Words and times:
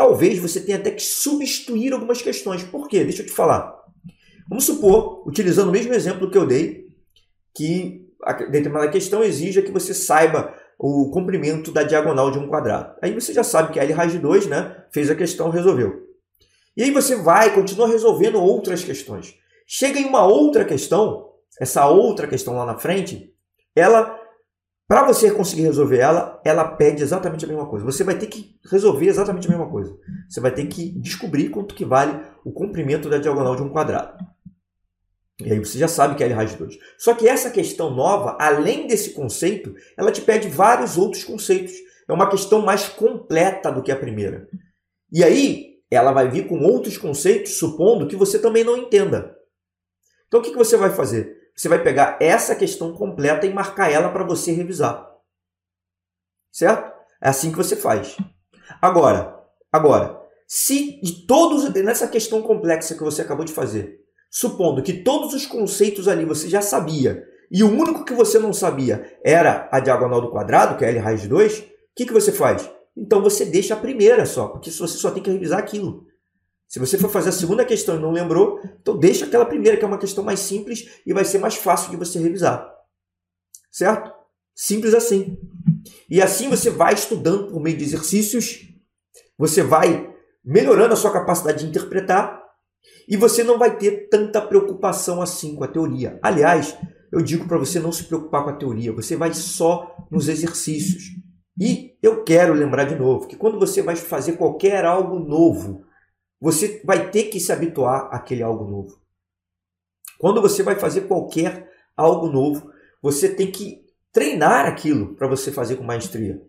talvez 0.00 0.38
você 0.38 0.62
tenha 0.62 0.78
até 0.78 0.90
que 0.90 1.02
substituir 1.02 1.92
algumas 1.92 2.22
questões. 2.22 2.62
Por 2.62 2.88
quê? 2.88 3.04
Deixa 3.04 3.20
eu 3.20 3.26
te 3.26 3.32
falar. 3.32 3.78
Vamos 4.48 4.64
supor, 4.64 5.22
utilizando 5.28 5.68
o 5.68 5.72
mesmo 5.72 5.92
exemplo 5.92 6.30
que 6.30 6.38
eu 6.38 6.46
dei, 6.46 6.86
que 7.54 8.08
a 8.24 8.32
determinada 8.32 8.90
questão 8.90 9.22
exija 9.22 9.60
que 9.60 9.70
você 9.70 9.92
saiba 9.92 10.54
o 10.78 11.10
comprimento 11.10 11.70
da 11.70 11.82
diagonal 11.82 12.30
de 12.30 12.38
um 12.38 12.48
quadrado. 12.48 12.96
Aí 13.02 13.12
você 13.12 13.34
já 13.34 13.44
sabe 13.44 13.74
que 13.74 13.78
a 13.78 13.82
L 13.82 13.92
raiz 13.92 14.12
de 14.12 14.18
2 14.18 14.46
né, 14.46 14.74
fez 14.90 15.10
a 15.10 15.14
questão, 15.14 15.50
resolveu. 15.50 16.08
E 16.74 16.82
aí 16.82 16.90
você 16.90 17.16
vai, 17.16 17.54
continua 17.54 17.86
resolvendo 17.86 18.40
outras 18.40 18.82
questões. 18.82 19.34
Chega 19.66 20.00
em 20.00 20.06
uma 20.06 20.24
outra 20.24 20.64
questão, 20.64 21.28
essa 21.60 21.86
outra 21.86 22.26
questão 22.26 22.56
lá 22.56 22.64
na 22.64 22.78
frente, 22.78 23.34
ela, 23.76 24.18
para 24.90 25.04
você 25.04 25.30
conseguir 25.30 25.62
resolver 25.62 25.98
ela, 25.98 26.42
ela 26.44 26.64
pede 26.64 27.00
exatamente 27.00 27.44
a 27.44 27.48
mesma 27.48 27.64
coisa. 27.64 27.86
Você 27.86 28.02
vai 28.02 28.18
ter 28.18 28.26
que 28.26 28.58
resolver 28.68 29.06
exatamente 29.06 29.46
a 29.46 29.50
mesma 29.50 29.70
coisa. 29.70 29.96
Você 30.28 30.40
vai 30.40 30.50
ter 30.50 30.66
que 30.66 30.90
descobrir 30.98 31.48
quanto 31.50 31.76
que 31.76 31.84
vale 31.84 32.20
o 32.44 32.50
comprimento 32.50 33.08
da 33.08 33.18
diagonal 33.18 33.54
de 33.54 33.62
um 33.62 33.68
quadrado. 33.68 34.18
E 35.38 35.52
aí 35.52 35.60
você 35.60 35.78
já 35.78 35.86
sabe 35.86 36.16
que 36.16 36.24
é 36.24 36.26
L 36.26 36.34
raiz 36.34 36.50
de 36.50 36.56
2. 36.56 36.76
Só 36.98 37.14
que 37.14 37.28
essa 37.28 37.52
questão 37.52 37.94
nova, 37.94 38.36
além 38.40 38.88
desse 38.88 39.10
conceito, 39.10 39.76
ela 39.96 40.10
te 40.10 40.22
pede 40.22 40.48
vários 40.48 40.98
outros 40.98 41.22
conceitos. 41.22 41.74
É 42.08 42.12
uma 42.12 42.28
questão 42.28 42.60
mais 42.60 42.88
completa 42.88 43.70
do 43.70 43.84
que 43.84 43.92
a 43.92 43.96
primeira. 43.96 44.48
E 45.12 45.22
aí, 45.22 45.76
ela 45.88 46.10
vai 46.10 46.28
vir 46.28 46.48
com 46.48 46.58
outros 46.64 46.98
conceitos, 46.98 47.58
supondo 47.58 48.08
que 48.08 48.16
você 48.16 48.40
também 48.40 48.64
não 48.64 48.76
entenda. 48.76 49.36
Então, 50.26 50.40
o 50.40 50.42
que 50.42 50.52
você 50.52 50.76
vai 50.76 50.90
fazer? 50.90 51.39
Você 51.54 51.68
vai 51.68 51.82
pegar 51.82 52.16
essa 52.20 52.54
questão 52.54 52.92
completa 52.92 53.46
e 53.46 53.52
marcar 53.52 53.90
ela 53.90 54.10
para 54.10 54.24
você 54.24 54.52
revisar. 54.52 55.10
Certo? 56.52 56.92
É 57.22 57.28
assim 57.28 57.50
que 57.50 57.56
você 57.56 57.76
faz. 57.76 58.16
Agora, 58.80 59.38
agora, 59.72 60.20
se 60.46 61.00
de 61.00 61.26
todos 61.26 61.72
nessa 61.74 62.08
questão 62.08 62.42
complexa 62.42 62.94
que 62.94 63.02
você 63.02 63.22
acabou 63.22 63.44
de 63.44 63.52
fazer, 63.52 64.00
supondo 64.30 64.82
que 64.82 65.02
todos 65.02 65.34
os 65.34 65.46
conceitos 65.46 66.08
ali 66.08 66.24
você 66.24 66.48
já 66.48 66.62
sabia 66.62 67.24
e 67.50 67.62
o 67.64 67.70
único 67.70 68.04
que 68.04 68.14
você 68.14 68.38
não 68.38 68.52
sabia 68.52 69.18
era 69.24 69.68
a 69.72 69.80
diagonal 69.80 70.20
do 70.20 70.30
quadrado, 70.30 70.78
que 70.78 70.84
é 70.84 70.88
L 70.88 70.98
raiz 70.98 71.22
de 71.22 71.28
2, 71.28 71.58
o 71.58 71.64
que, 71.96 72.06
que 72.06 72.12
você 72.12 72.30
faz? 72.30 72.70
Então 72.96 73.20
você 73.22 73.44
deixa 73.44 73.74
a 73.74 73.80
primeira 73.80 74.24
só, 74.24 74.48
porque 74.48 74.70
você 74.70 74.98
só 74.98 75.10
tem 75.10 75.22
que 75.22 75.30
revisar 75.30 75.58
aquilo. 75.58 76.06
Se 76.70 76.78
você 76.78 76.96
for 76.96 77.10
fazer 77.10 77.30
a 77.30 77.32
segunda 77.32 77.64
questão 77.64 77.96
e 77.96 77.98
não 77.98 78.12
lembrou, 78.12 78.60
então 78.80 78.96
deixa 78.96 79.26
aquela 79.26 79.44
primeira, 79.44 79.76
que 79.76 79.84
é 79.84 79.88
uma 79.88 79.98
questão 79.98 80.22
mais 80.22 80.38
simples 80.38 81.02
e 81.04 81.12
vai 81.12 81.24
ser 81.24 81.38
mais 81.38 81.56
fácil 81.56 81.90
de 81.90 81.96
você 81.96 82.20
revisar. 82.20 82.64
Certo? 83.72 84.12
Simples 84.54 84.94
assim. 84.94 85.36
E 86.08 86.22
assim 86.22 86.48
você 86.48 86.70
vai 86.70 86.94
estudando 86.94 87.50
por 87.50 87.60
meio 87.60 87.76
de 87.76 87.82
exercícios, 87.82 88.68
você 89.36 89.64
vai 89.64 90.14
melhorando 90.44 90.94
a 90.94 90.96
sua 90.96 91.12
capacidade 91.12 91.64
de 91.64 91.66
interpretar 91.68 92.40
e 93.08 93.16
você 93.16 93.42
não 93.42 93.58
vai 93.58 93.76
ter 93.76 94.08
tanta 94.08 94.40
preocupação 94.40 95.20
assim 95.20 95.56
com 95.56 95.64
a 95.64 95.68
teoria. 95.68 96.20
Aliás, 96.22 96.78
eu 97.10 97.20
digo 97.20 97.48
para 97.48 97.58
você 97.58 97.80
não 97.80 97.90
se 97.90 98.04
preocupar 98.04 98.44
com 98.44 98.50
a 98.50 98.56
teoria, 98.56 98.92
você 98.92 99.16
vai 99.16 99.34
só 99.34 100.06
nos 100.08 100.28
exercícios. 100.28 101.02
E 101.58 101.98
eu 102.00 102.22
quero 102.22 102.54
lembrar 102.54 102.84
de 102.84 102.94
novo 102.94 103.26
que 103.26 103.34
quando 103.34 103.58
você 103.58 103.82
vai 103.82 103.96
fazer 103.96 104.34
qualquer 104.34 104.84
algo 104.84 105.18
novo, 105.18 105.89
você 106.40 106.80
vai 106.84 107.10
ter 107.10 107.24
que 107.24 107.38
se 107.38 107.52
habituar 107.52 108.08
àquele 108.12 108.42
algo 108.42 108.64
novo. 108.64 108.98
Quando 110.18 110.40
você 110.40 110.62
vai 110.62 110.76
fazer 110.76 111.02
qualquer 111.02 111.70
algo 111.96 112.28
novo, 112.28 112.72
você 113.02 113.28
tem 113.28 113.50
que 113.50 113.84
treinar 114.12 114.66
aquilo 114.66 115.14
para 115.14 115.28
você 115.28 115.52
fazer 115.52 115.76
com 115.76 115.84
maestria. 115.84 116.42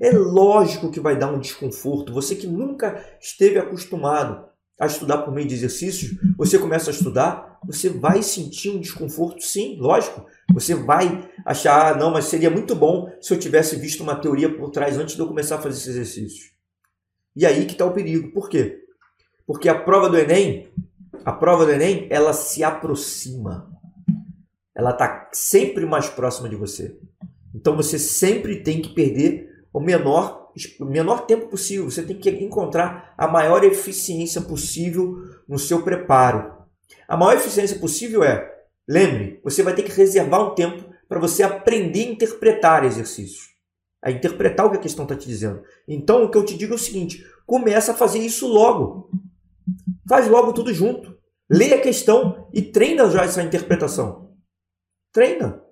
É 0.00 0.10
lógico 0.10 0.90
que 0.90 1.00
vai 1.00 1.18
dar 1.18 1.32
um 1.32 1.38
desconforto. 1.38 2.12
Você 2.12 2.34
que 2.34 2.46
nunca 2.46 3.04
esteve 3.20 3.58
acostumado 3.58 4.48
a 4.78 4.86
estudar 4.86 5.18
por 5.18 5.34
meio 5.34 5.46
de 5.46 5.54
exercícios, 5.54 6.18
você 6.38 6.58
começa 6.58 6.90
a 6.90 6.92
estudar, 6.92 7.58
você 7.66 7.90
vai 7.90 8.22
sentir 8.22 8.70
um 8.70 8.80
desconforto, 8.80 9.42
sim, 9.42 9.76
lógico. 9.78 10.24
Você 10.54 10.74
vai 10.74 11.28
achar, 11.44 11.92
ah, 11.92 11.98
não, 11.98 12.10
mas 12.10 12.24
seria 12.24 12.50
muito 12.50 12.74
bom 12.74 13.12
se 13.20 13.34
eu 13.34 13.38
tivesse 13.38 13.76
visto 13.76 14.02
uma 14.02 14.16
teoria 14.16 14.54
por 14.56 14.70
trás 14.70 14.96
antes 14.96 15.14
de 15.14 15.20
eu 15.20 15.28
começar 15.28 15.56
a 15.56 15.60
fazer 15.60 15.76
esses 15.76 15.88
exercícios. 15.88 16.52
E 17.36 17.44
aí 17.44 17.66
que 17.66 17.72
está 17.72 17.84
o 17.84 17.92
perigo. 17.92 18.32
Por 18.32 18.48
quê? 18.48 18.78
Porque 19.50 19.68
a 19.68 19.74
prova 19.74 20.08
do 20.08 20.16
Enem, 20.16 20.68
a 21.24 21.32
prova 21.32 21.66
do 21.66 21.72
Enem, 21.72 22.06
ela 22.08 22.32
se 22.32 22.62
aproxima. 22.62 23.68
Ela 24.72 24.90
está 24.90 25.28
sempre 25.32 25.84
mais 25.84 26.08
próxima 26.08 26.48
de 26.48 26.54
você. 26.54 26.96
Então 27.52 27.74
você 27.74 27.98
sempre 27.98 28.62
tem 28.62 28.80
que 28.80 28.94
perder 28.94 29.64
o 29.72 29.80
menor 29.80 30.52
o 30.78 30.84
menor 30.84 31.26
tempo 31.26 31.48
possível. 31.48 31.90
Você 31.90 32.04
tem 32.04 32.16
que 32.16 32.30
encontrar 32.30 33.12
a 33.18 33.26
maior 33.26 33.64
eficiência 33.64 34.40
possível 34.40 35.16
no 35.48 35.58
seu 35.58 35.82
preparo. 35.82 36.54
A 37.08 37.16
maior 37.16 37.34
eficiência 37.34 37.76
possível 37.80 38.22
é, 38.22 38.48
lembre, 38.88 39.40
você 39.42 39.64
vai 39.64 39.74
ter 39.74 39.82
que 39.82 39.90
reservar 39.90 40.46
um 40.46 40.54
tempo 40.54 40.88
para 41.08 41.18
você 41.18 41.42
aprender 41.42 42.06
a 42.06 42.12
interpretar 42.12 42.84
exercícios. 42.84 43.48
A 44.00 44.12
interpretar 44.12 44.66
o 44.66 44.70
que 44.70 44.76
a 44.76 44.80
questão 44.80 45.04
está 45.04 45.16
te 45.16 45.26
dizendo. 45.26 45.60
Então, 45.88 46.22
o 46.22 46.30
que 46.30 46.38
eu 46.38 46.44
te 46.44 46.56
digo 46.56 46.72
é 46.72 46.76
o 46.76 46.78
seguinte: 46.78 47.26
começa 47.44 47.90
a 47.90 47.96
fazer 47.96 48.20
isso 48.20 48.46
logo. 48.46 49.10
Faz 50.08 50.28
logo 50.28 50.52
tudo 50.52 50.72
junto. 50.72 51.18
Lê 51.50 51.72
a 51.74 51.80
questão 51.80 52.48
e 52.52 52.62
treina 52.62 53.10
já 53.10 53.24
essa 53.24 53.42
interpretação. 53.42 54.36
Treina. 55.12 55.62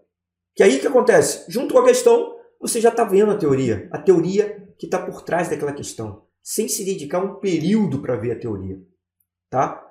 Que 0.54 0.62
aí 0.62 0.76
o 0.76 0.80
que 0.80 0.86
acontece? 0.86 1.50
Junto 1.50 1.74
com 1.74 1.80
a 1.80 1.84
questão, 1.84 2.36
você 2.60 2.80
já 2.80 2.88
está 2.88 3.04
vendo 3.04 3.30
a 3.30 3.36
teoria. 3.36 3.88
A 3.92 3.98
teoria 3.98 4.68
que 4.78 4.86
está 4.86 4.98
por 4.98 5.22
trás 5.22 5.48
daquela 5.48 5.72
questão, 5.72 6.24
sem 6.42 6.68
se 6.68 6.84
dedicar 6.84 7.22
um 7.22 7.36
período 7.36 8.00
para 8.00 8.16
ver 8.16 8.32
a 8.32 8.38
teoria. 8.38 8.80
Tá? 9.50 9.84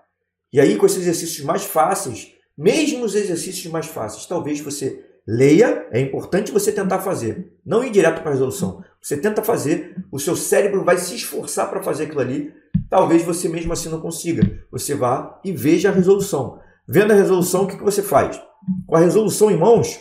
E 0.52 0.60
aí, 0.60 0.78
com 0.78 0.86
esses 0.86 1.00
exercícios 1.00 1.46
mais 1.46 1.64
fáceis, 1.64 2.34
mesmo 2.58 3.06
os 3.06 3.16
exercícios 3.16 3.72
mais 3.72 3.86
fáceis, 3.86 4.26
talvez 4.26 4.60
você 4.60 5.06
leia, 5.28 5.88
é 5.92 6.00
importante 6.00 6.52
você 6.52 6.72
tentar 6.72 7.00
fazer, 7.00 7.54
não 7.66 7.84
ir 7.84 7.92
direto 7.92 8.22
para 8.22 8.30
a 8.30 8.34
resolução. 8.34 8.84
Você 9.02 9.18
tenta 9.18 9.44
fazer, 9.44 9.96
o 10.12 10.20
seu 10.20 10.36
cérebro 10.36 10.84
vai 10.84 10.98
se 10.98 11.16
esforçar 11.16 11.70
para 11.70 11.84
fazer 11.84 12.06
aquilo 12.06 12.22
ali, 12.22 12.54
talvez 12.90 13.24
você 13.24 13.50
mesmo 13.50 13.74
assim 13.74 13.90
não 13.90 14.02
consiga. 14.02 14.66
Você 14.72 14.96
vá 14.96 15.40
e 15.44 15.52
veja 15.52 15.90
a 15.90 15.94
resolução. 15.94 16.60
Vendo 16.88 17.12
a 17.12 17.16
resolução, 17.16 17.64
o 17.64 17.68
que 17.68 17.76
você 17.84 18.02
faz? 18.02 18.42
Com 18.86 18.96
a 18.96 19.00
resolução 19.00 19.52
em 19.52 19.58
mãos, 19.58 20.00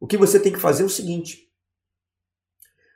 o 0.00 0.06
que 0.06 0.16
você 0.16 0.38
tem 0.38 0.52
que 0.52 0.58
fazer 0.58 0.82
é 0.82 0.86
o 0.86 0.90
seguinte: 0.90 1.48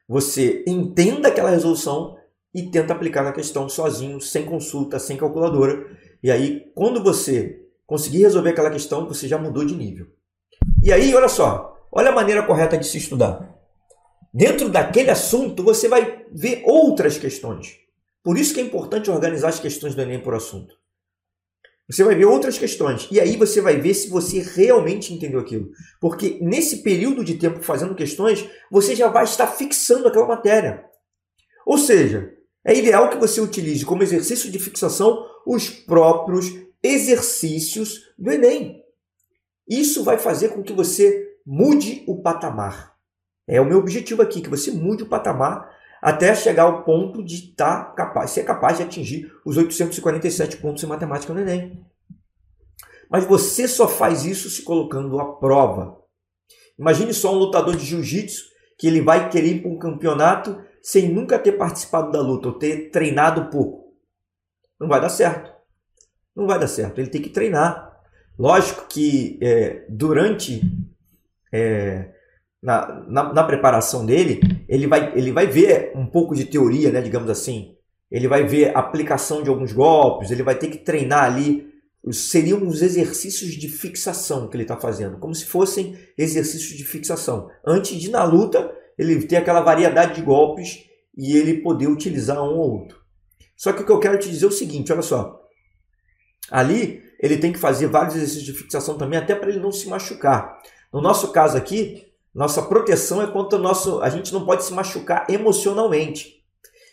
você 0.08 0.64
entenda 0.66 1.28
aquela 1.28 1.50
resolução 1.50 2.16
e 2.54 2.70
tenta 2.70 2.92
aplicar 2.92 3.22
na 3.22 3.32
questão 3.32 3.68
sozinho, 3.68 4.20
sem 4.20 4.44
consulta, 4.46 4.98
sem 4.98 5.16
calculadora. 5.16 5.86
E 6.22 6.30
aí, 6.30 6.70
quando 6.74 7.02
você 7.02 7.60
conseguir 7.86 8.22
resolver 8.22 8.50
aquela 8.50 8.70
questão, 8.70 9.06
você 9.06 9.28
já 9.28 9.38
mudou 9.38 9.64
de 9.64 9.76
nível. 9.76 10.06
E 10.82 10.92
aí, 10.92 11.14
olha 11.14 11.28
só, 11.28 11.76
olha 11.92 12.10
a 12.10 12.14
maneira 12.14 12.42
correta 12.42 12.78
de 12.78 12.86
se 12.86 12.98
estudar. 12.98 13.54
Dentro 14.32 14.68
daquele 14.68 15.10
assunto, 15.10 15.62
você 15.62 15.88
vai 15.88 16.24
ver 16.32 16.62
outras 16.64 17.18
questões. 17.18 17.76
Por 18.22 18.38
isso 18.38 18.54
que 18.54 18.60
é 18.60 18.62
importante 18.62 19.10
organizar 19.10 19.48
as 19.48 19.60
questões 19.60 19.94
do 19.94 20.02
Enem 20.02 20.20
por 20.20 20.34
assunto. 20.34 20.76
Você 21.90 22.04
vai 22.04 22.14
ver 22.14 22.26
outras 22.26 22.58
questões. 22.58 23.08
E 23.10 23.18
aí 23.18 23.36
você 23.36 23.60
vai 23.60 23.80
ver 23.80 23.94
se 23.94 24.10
você 24.10 24.40
realmente 24.40 25.14
entendeu 25.14 25.40
aquilo. 25.40 25.70
Porque 26.00 26.38
nesse 26.42 26.82
período 26.82 27.24
de 27.24 27.34
tempo 27.34 27.62
fazendo 27.62 27.94
questões, 27.94 28.46
você 28.70 28.94
já 28.94 29.08
vai 29.08 29.24
estar 29.24 29.46
fixando 29.46 30.06
aquela 30.06 30.26
matéria. 30.26 30.84
Ou 31.64 31.78
seja, 31.78 32.30
é 32.64 32.76
ideal 32.76 33.08
que 33.08 33.16
você 33.16 33.40
utilize 33.40 33.84
como 33.86 34.02
exercício 34.02 34.50
de 34.50 34.58
fixação 34.58 35.24
os 35.46 35.70
próprios 35.70 36.46
exercícios 36.82 38.00
do 38.18 38.30
Enem. 38.30 38.82
Isso 39.66 40.04
vai 40.04 40.18
fazer 40.18 40.50
com 40.50 40.62
que 40.62 40.72
você 40.74 41.26
mude 41.46 42.04
o 42.06 42.20
patamar. 42.20 42.94
É 43.46 43.58
o 43.60 43.64
meu 43.64 43.78
objetivo 43.78 44.20
aqui, 44.20 44.42
que 44.42 44.50
você 44.50 44.70
mude 44.70 45.04
o 45.04 45.08
patamar 45.08 45.77
até 46.00 46.34
chegar 46.34 46.64
ao 46.64 46.84
ponto 46.84 47.22
de 47.22 47.34
estar 47.34 47.84
tá 47.84 47.92
capaz, 47.92 48.30
ser 48.30 48.44
capaz 48.44 48.76
de 48.76 48.84
atingir 48.84 49.32
os 49.44 49.56
847 49.56 50.58
pontos 50.58 50.82
em 50.82 50.86
matemática 50.86 51.32
no 51.32 51.40
Enem. 51.40 51.84
Mas 53.10 53.24
você 53.24 53.66
só 53.66 53.88
faz 53.88 54.24
isso 54.24 54.50
se 54.50 54.62
colocando 54.62 55.18
à 55.18 55.34
prova. 55.34 55.98
Imagine 56.78 57.12
só 57.12 57.34
um 57.34 57.38
lutador 57.38 57.76
de 57.76 57.84
jiu-jitsu 57.84 58.44
que 58.78 58.86
ele 58.86 59.00
vai 59.00 59.28
querer 59.28 59.56
ir 59.56 59.62
para 59.62 59.70
um 59.70 59.78
campeonato 59.78 60.62
sem 60.80 61.12
nunca 61.12 61.38
ter 61.38 61.52
participado 61.52 62.12
da 62.12 62.20
luta 62.20 62.48
ou 62.48 62.54
ter 62.54 62.90
treinado 62.90 63.50
pouco. 63.50 63.92
Não 64.78 64.86
vai 64.86 65.00
dar 65.00 65.08
certo. 65.08 65.52
Não 66.36 66.46
vai 66.46 66.58
dar 66.58 66.68
certo. 66.68 67.00
Ele 67.00 67.10
tem 67.10 67.20
que 67.20 67.30
treinar. 67.30 67.88
Lógico 68.38 68.86
que 68.86 69.38
é, 69.42 69.84
durante 69.88 70.62
é, 71.52 72.12
na, 72.62 73.04
na, 73.08 73.32
na, 73.32 73.44
preparação 73.44 74.06
dele, 74.06 74.40
ele 74.68 74.86
vai, 74.86 75.12
ele 75.16 75.32
vai 75.32 75.46
ver 75.46 75.92
um 75.94 76.06
pouco 76.06 76.34
de 76.34 76.44
teoria, 76.44 76.92
né, 76.92 77.00
digamos 77.00 77.30
assim. 77.30 77.74
Ele 78.10 78.28
vai 78.28 78.44
ver 78.44 78.76
a 78.76 78.80
aplicação 78.80 79.42
de 79.42 79.48
alguns 79.48 79.72
golpes, 79.72 80.30
ele 80.30 80.42
vai 80.42 80.56
ter 80.56 80.68
que 80.68 80.78
treinar 80.78 81.24
ali. 81.24 81.66
Seriam 82.12 82.66
os 82.66 82.80
exercícios 82.80 83.52
de 83.52 83.68
fixação 83.68 84.48
que 84.48 84.56
ele 84.56 84.64
está 84.64 84.76
fazendo, 84.76 85.18
como 85.18 85.34
se 85.34 85.44
fossem 85.44 85.98
exercícios 86.16 86.76
de 86.76 86.84
fixação. 86.84 87.50
Antes 87.66 88.00
de, 88.00 88.10
na 88.10 88.24
luta, 88.24 88.70
ele 88.96 89.26
ter 89.26 89.36
aquela 89.36 89.60
variedade 89.60 90.14
de 90.14 90.22
golpes 90.22 90.84
e 91.16 91.36
ele 91.36 91.60
poder 91.60 91.86
utilizar 91.88 92.42
um 92.42 92.56
ou 92.56 92.80
outro. 92.80 92.98
Só 93.56 93.72
que 93.72 93.82
o 93.82 93.86
que 93.86 93.92
eu 93.92 94.00
quero 94.00 94.18
te 94.18 94.30
dizer 94.30 94.44
é 94.44 94.48
o 94.48 94.52
seguinte, 94.52 94.92
olha 94.92 95.02
só. 95.02 95.42
Ali 96.50 97.02
ele 97.20 97.36
tem 97.36 97.52
que 97.52 97.58
fazer 97.58 97.88
vários 97.88 98.14
exercícios 98.14 98.44
de 98.44 98.52
fixação 98.52 98.96
também, 98.96 99.18
até 99.18 99.34
para 99.34 99.50
ele 99.50 99.58
não 99.58 99.72
se 99.72 99.88
machucar. 99.88 100.58
No 100.92 101.02
nosso 101.02 101.32
caso 101.32 101.56
aqui, 101.56 102.07
nossa 102.38 102.62
proteção 102.62 103.20
é 103.20 103.26
contra 103.26 103.58
o 103.58 103.62
nosso. 103.62 104.00
A 104.00 104.08
gente 104.08 104.32
não 104.32 104.46
pode 104.46 104.62
se 104.62 104.72
machucar 104.72 105.28
emocionalmente. 105.28 106.36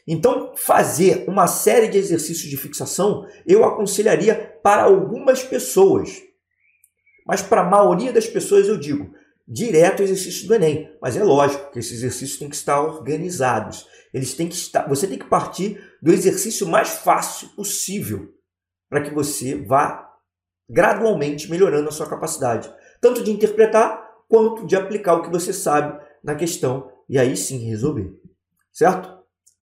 Então, 0.08 0.54
fazer 0.56 1.24
uma 1.28 1.46
série 1.46 1.88
de 1.88 2.00
exercícios 2.00 2.50
de 2.50 2.58
fixação 2.58 3.28
eu 3.46 3.64
aconselharia 3.64 4.60
para 4.64 4.82
algumas 4.82 5.44
pessoas. 5.44 6.20
Mas 7.28 7.44
para 7.44 7.62
a 7.62 7.70
maioria 7.70 8.12
das 8.12 8.26
pessoas 8.26 8.68
eu 8.68 8.76
digo, 8.76 9.14
direto 9.48 10.02
exercício 10.02 10.48
do 10.48 10.56
Enem. 10.56 10.92
Mas 11.00 11.16
é 11.16 11.24
lógico 11.24 11.72
que 11.72 11.78
esses 11.78 12.00
exercícios 12.00 12.40
têm 12.40 12.50
que 12.50 12.56
estar 12.56 12.82
organizados. 12.82 13.86
Eles 14.12 14.34
têm 14.34 14.48
que 14.48 14.56
estar, 14.56 14.90
você 14.90 15.06
tem 15.06 15.20
que 15.20 15.30
partir 15.30 15.80
do 16.02 16.12
exercício 16.12 16.66
mais 16.68 16.90
fácil 16.90 17.50
possível 17.50 18.34
para 18.90 19.02
que 19.02 19.14
você 19.14 19.64
vá 19.64 20.12
gradualmente 20.68 21.52
melhorando 21.52 21.90
a 21.90 21.92
sua 21.92 22.10
capacidade, 22.10 22.74
tanto 23.00 23.24
de 23.24 23.30
interpretar 23.30 24.05
quanto 24.28 24.66
de 24.66 24.76
aplicar 24.76 25.16
o 25.16 25.22
que 25.22 25.30
você 25.30 25.54
sabe 25.54 26.00
na 26.24 26.36
questão 26.36 26.92
e 27.08 27.18
aí 27.18 27.36
sim 27.36 27.60
resolver. 27.70 28.14
Certo? 28.72 29.25